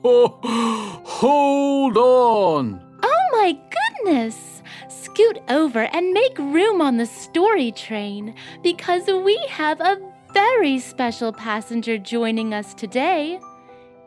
[0.02, 2.82] Hold on!
[3.02, 3.58] Oh my
[3.98, 4.62] goodness!
[4.88, 10.00] Scoot over and make room on the story train because we have a
[10.32, 13.40] very special passenger joining us today.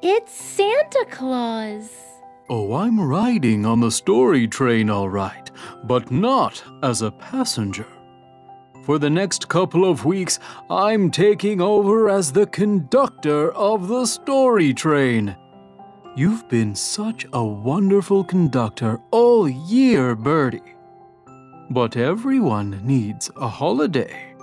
[0.02, 1.92] It's Santa Claus.
[2.50, 5.52] Oh, I'm riding on the story train, all right,
[5.84, 7.88] but not as a passenger.
[8.82, 10.40] For the next couple of weeks,
[10.72, 15.38] I'm taking over as the conductor of the story train.
[16.16, 20.76] You've been such a wonderful conductor all year, Birdie.
[21.72, 24.36] But everyone needs a holiday.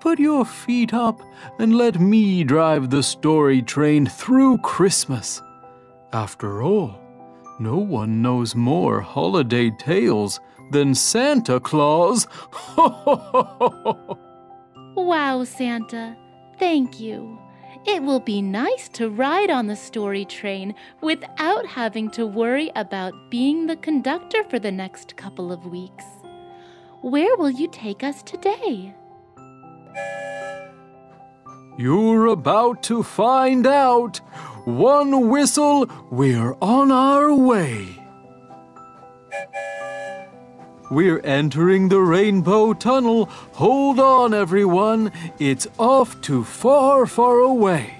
[0.00, 1.22] Put your feet up
[1.58, 5.40] and let me drive the story train through Christmas.
[6.12, 7.00] After all,
[7.58, 10.38] no one knows more holiday tales
[10.70, 12.26] than Santa Claus.
[14.96, 16.16] Wow, Santa.
[16.58, 17.43] Thank you.
[17.86, 23.12] It will be nice to ride on the story train without having to worry about
[23.30, 26.04] being the conductor for the next couple of weeks.
[27.02, 28.94] Where will you take us today?
[31.76, 34.18] You're about to find out.
[34.64, 38.03] One whistle, we're on our way.
[40.94, 43.24] We're entering the Rainbow Tunnel.
[43.54, 45.10] Hold on, everyone.
[45.40, 47.96] It's off to far, far away.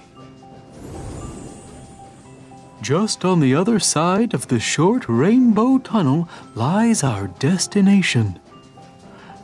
[2.81, 8.39] Just on the other side of the short Rainbow Tunnel lies our destination.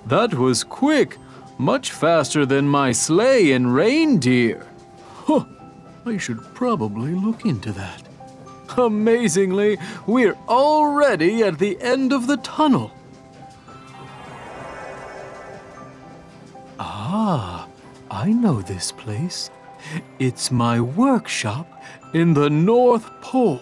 [0.05, 1.17] That was quick,
[1.57, 4.65] much faster than my sleigh and reindeer.
[5.25, 5.43] Huh,
[6.05, 8.01] I should probably look into that.
[8.77, 12.93] Amazingly, we're already at the end of the tunnel.
[17.13, 17.67] Ah,
[18.09, 19.49] I know this place.
[20.17, 21.67] It's my workshop
[22.13, 23.61] in the North Pole.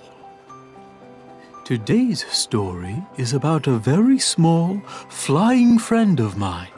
[1.66, 4.80] Today's story is about a very small,
[5.10, 6.70] flying friend of mine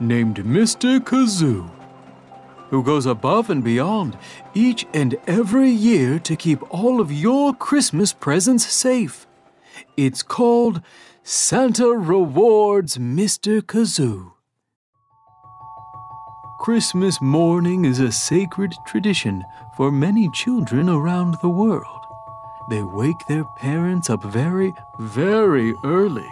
[0.00, 0.98] named Mr.
[0.98, 1.70] Kazoo,
[2.70, 4.18] who goes above and beyond
[4.54, 9.24] each and every year to keep all of your Christmas presents safe.
[9.96, 10.82] It's called
[11.22, 13.62] Santa Rewards Mr.
[13.62, 14.32] Kazoo.
[16.58, 19.46] Christmas morning is a sacred tradition
[19.76, 22.04] for many children around the world.
[22.68, 26.28] They wake their parents up very, very early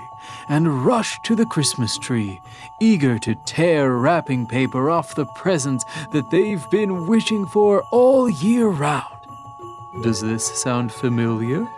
[0.49, 2.41] and rush to the Christmas tree,
[2.81, 8.67] eager to tear wrapping paper off the presents that they've been wishing for all year
[8.67, 9.15] round.
[10.03, 11.69] Does this sound familiar?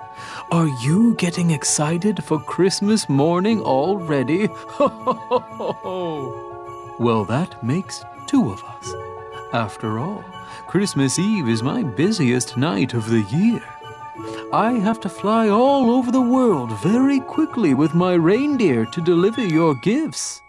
[0.50, 4.48] Are you getting excited for Christmas morning already?
[6.98, 8.94] well, that makes two of us.
[9.52, 10.22] After all,
[10.66, 13.62] Christmas Eve is my busiest night of the year.
[14.52, 19.44] I have to fly all over the world very quickly with my reindeer to deliver
[19.44, 20.42] your gifts.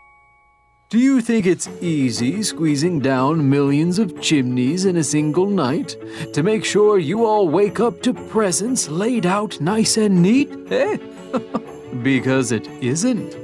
[0.90, 5.96] Do you think it's easy squeezing down millions of chimneys in a single night
[6.34, 10.52] to make sure you all wake up to presents laid out nice and neat?
[10.72, 10.98] Eh?
[12.04, 13.38] because it isn't.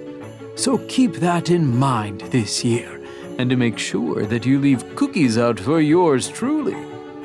[0.57, 2.94] So keep that in mind this year
[3.37, 6.75] and to make sure that you leave cookies out for yours truly.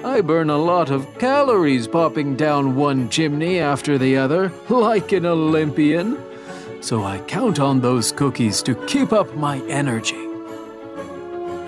[0.05, 5.27] I burn a lot of calories popping down one chimney after the other, like an
[5.27, 6.19] Olympian.
[6.81, 10.27] So I count on those cookies to keep up my energy.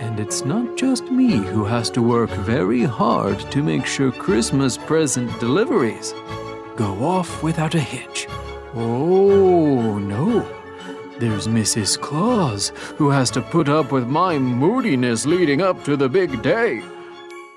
[0.01, 4.79] And it's not just me who has to work very hard to make sure Christmas
[4.79, 6.13] present deliveries
[6.77, 8.27] go off without a hitch.
[8.75, 10.62] Oh, no.
[11.23, 12.01] There's Mrs.
[12.01, 16.83] Claus, who has to put up with my moodiness leading up to the big day.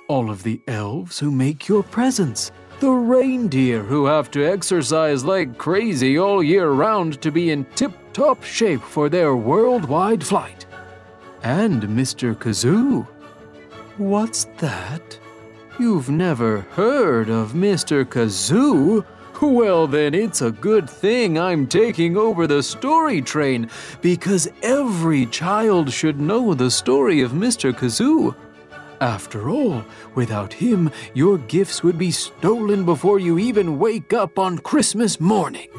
[0.08, 2.52] All of the elves who make your presents.
[2.80, 7.92] The reindeer who have to exercise like crazy all year round to be in tip
[8.14, 10.68] top shape for their worldwide flight.
[11.42, 12.36] And Mr.
[12.36, 13.08] Kazoo.
[13.98, 15.18] What's that?
[15.80, 18.06] You've never heard of Mr.
[18.06, 19.04] Kazoo?
[19.42, 23.70] Well, then it's a good thing I'm taking over the story train
[24.02, 27.74] because every child should know the story of Mr.
[27.74, 28.36] Kazoo.
[29.02, 29.84] After all,
[30.16, 35.70] without him, your gifts would be stolen before you even wake up on Christmas morning.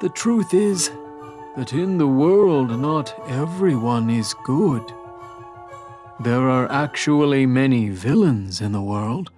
[0.00, 0.90] The truth is
[1.56, 4.82] that in the world, not everyone is good.
[6.20, 9.30] There are actually many villains in the world,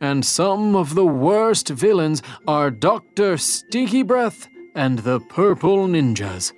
[0.00, 3.36] and some of the worst villains are Dr.
[3.38, 6.52] Stinky Breath and the Purple Ninjas.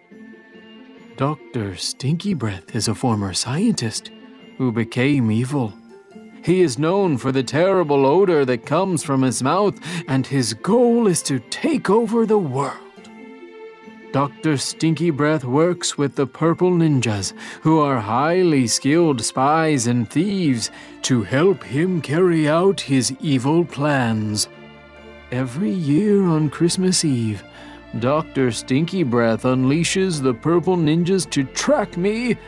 [1.17, 1.76] Dr.
[1.76, 4.11] Stinky Breath is a former scientist
[4.56, 5.73] who became evil.
[6.44, 11.06] He is known for the terrible odor that comes from his mouth, and his goal
[11.06, 12.88] is to take over the world.
[14.13, 14.57] Dr.
[14.57, 20.71] Stinky Breath works with the Purple Ninjas, who are highly skilled spies and thieves,
[21.03, 24.49] to help him carry out his evil plans.
[25.31, 27.45] Every year on Christmas Eve,
[27.99, 28.51] Dr.
[28.51, 32.39] Stinky Breath unleashes the Purple Ninjas to track me,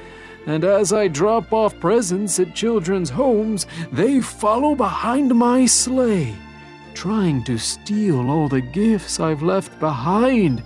[0.47, 6.35] and as I drop off presents at children's homes, they follow behind my sleigh,
[6.95, 10.63] trying to steal all the gifts I've left behind.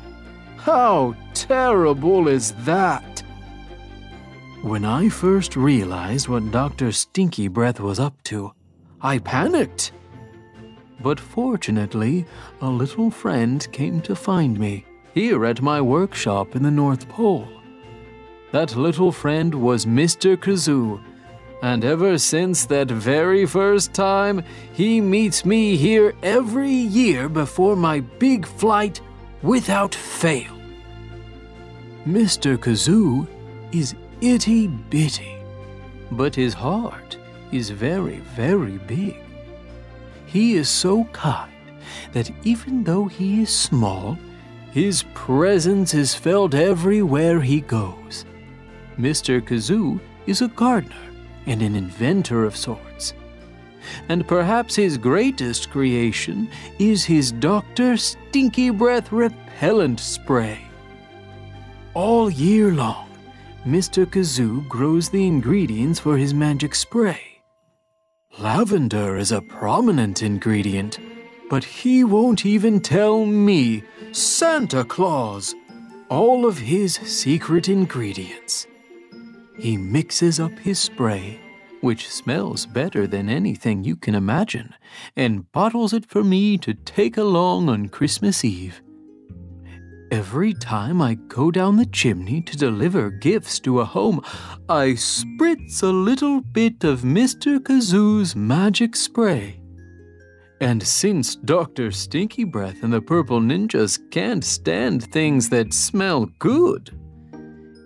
[0.64, 3.22] How terrible is that?
[4.62, 6.90] When I first realized what Dr.
[6.90, 8.50] Stinky Breath was up to,
[9.02, 9.92] I panicked.
[11.02, 12.24] But fortunately,
[12.62, 17.46] a little friend came to find me here at my workshop in the North Pole.
[18.52, 20.34] That little friend was Mr.
[20.34, 20.98] Kazoo,
[21.60, 28.00] and ever since that very first time, he meets me here every year before my
[28.00, 29.02] big flight
[29.42, 30.53] without fail.
[32.06, 32.58] Mr.
[32.58, 33.26] Kazoo
[33.72, 35.36] is itty bitty,
[36.10, 37.16] but his heart
[37.50, 39.16] is very, very big.
[40.26, 41.50] He is so kind
[42.12, 44.18] that even though he is small,
[44.70, 48.26] his presence is felt everywhere he goes.
[48.98, 49.40] Mr.
[49.40, 51.10] Kazoo is a gardener
[51.46, 53.14] and an inventor of sorts.
[54.10, 57.96] And perhaps his greatest creation is his Dr.
[57.96, 60.60] Stinky Breath repellent spray.
[61.94, 63.08] All year long,
[63.64, 64.04] Mr.
[64.04, 67.20] Kazoo grows the ingredients for his magic spray.
[68.36, 70.98] Lavender is a prominent ingredient,
[71.48, 75.54] but he won't even tell me, Santa Claus,
[76.08, 78.66] all of his secret ingredients.
[79.56, 81.38] He mixes up his spray,
[81.80, 84.74] which smells better than anything you can imagine,
[85.14, 88.82] and bottles it for me to take along on Christmas Eve.
[90.14, 94.20] Every time I go down the chimney to deliver gifts to a home,
[94.68, 97.58] I spritz a little bit of Mr.
[97.58, 99.60] Kazoo's magic spray.
[100.60, 101.90] And since Dr.
[101.90, 106.96] Stinky Breath and the Purple Ninjas can't stand things that smell good,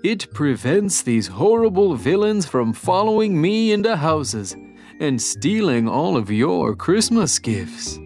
[0.05, 4.55] it prevents these horrible villains from following me into houses
[5.01, 7.99] and stealing all of your Christmas gifts.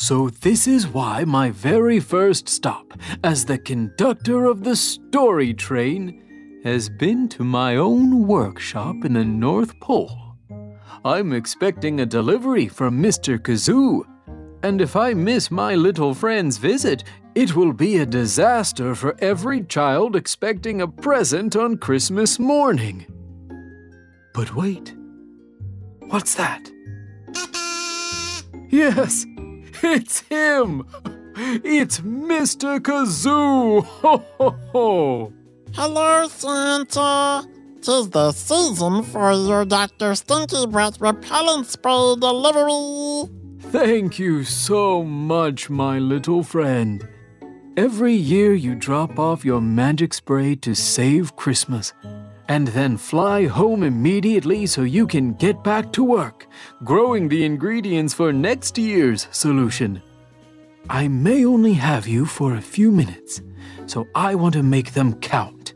[0.00, 2.92] So, this is why my very first stop
[3.24, 9.24] as the conductor of the story train has been to my own workshop in the
[9.24, 10.36] North Pole.
[11.04, 13.40] I'm expecting a delivery from Mr.
[13.40, 14.04] Kazoo,
[14.62, 17.02] and if I miss my little friend's visit,
[17.34, 23.04] it will be a disaster for every child expecting a present on Christmas morning.
[24.32, 24.94] But wait,
[26.06, 26.70] what's that?
[28.70, 29.24] Yes,
[29.82, 30.84] it's him!
[31.36, 32.80] It's Mr.
[32.80, 33.84] Kazoo!
[33.84, 35.32] Ho ho ho!
[35.72, 37.46] Hello, Santa!
[37.80, 40.16] Tis the season for your Dr.
[40.16, 43.30] Stinky Breath repellent spray delivery!
[43.70, 47.06] Thank you so much, my little friend.
[47.76, 51.92] Every year you drop off your magic spray to save Christmas
[52.48, 56.46] and then fly home immediately so you can get back to work,
[56.84, 60.02] growing the ingredients for next year's solution.
[60.90, 63.42] I may only have you for a few minutes,
[63.86, 65.74] so I want to make them count.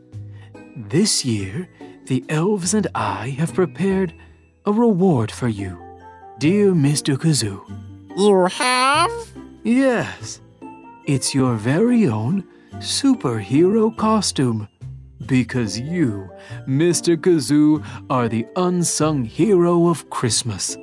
[0.75, 1.69] This year,
[2.05, 4.13] the elves and I have prepared
[4.65, 5.77] a reward for you,
[6.39, 7.15] dear Mr.
[7.15, 7.61] Kazoo.
[8.17, 9.11] You have?
[9.63, 10.41] Yes,
[11.05, 12.43] it's your very own
[12.77, 14.67] superhero costume.
[15.27, 16.29] Because you,
[16.67, 17.15] Mr.
[17.15, 20.77] Kazoo, are the unsung hero of Christmas.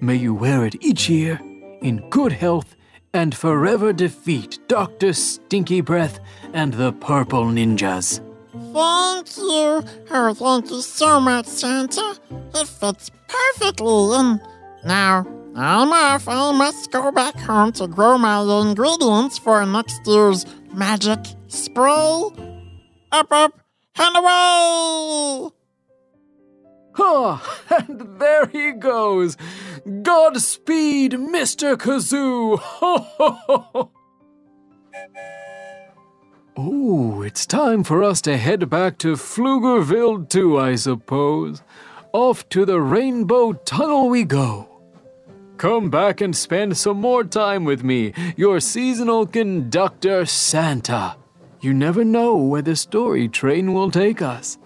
[0.00, 1.40] May you wear it each year
[1.80, 2.76] in good health
[3.14, 5.12] and forever defeat Dr.
[5.12, 6.18] Stinky Breath
[6.52, 8.20] and the Purple Ninjas.
[8.52, 9.82] Thank you.
[10.10, 12.18] Oh, thank you so much, Santa.
[12.54, 14.16] It fits perfectly.
[14.16, 14.40] And
[14.84, 16.26] now I'm off.
[16.28, 21.18] I must go back home to grow my ingredients for next year's magic
[21.48, 22.30] spray
[23.12, 23.60] up, up,
[23.98, 25.50] and away!
[26.94, 27.58] Ha!
[27.88, 29.36] And there he goes!
[30.02, 31.76] Godspeed, Mr.
[31.76, 32.60] Kazoo!
[36.54, 41.62] Oh, it's time for us to head back to Pflugerville too, I suppose.
[42.12, 44.68] Off to the Rainbow Tunnel we go.
[45.56, 51.16] Come back and spend some more time with me, your seasonal conductor, Santa.
[51.62, 54.58] You never know where the story train will take us.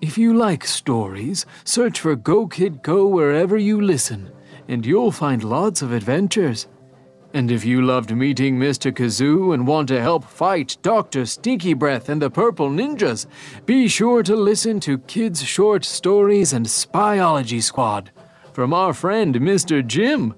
[0.00, 4.30] If you like stories, search for Go Kid Go wherever you listen,
[4.66, 6.66] and you'll find lots of adventures.
[7.34, 8.90] And if you loved meeting Mr.
[8.90, 11.26] Kazoo and want to help fight Dr.
[11.26, 13.26] Stinky Breath and the Purple Ninjas,
[13.66, 18.10] be sure to listen to Kids Short Stories and Spyology Squad
[18.54, 19.86] from our friend Mr.
[19.86, 20.34] Jim.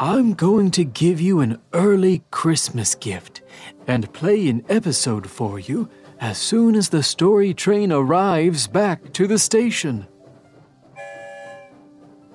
[0.00, 3.42] I'm going to give you an early Christmas gift
[3.86, 5.88] and play an episode for you
[6.20, 10.06] as soon as the story train arrives back to the station.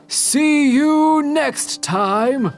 [0.08, 2.54] See you next time!